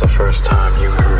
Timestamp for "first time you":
0.06-0.90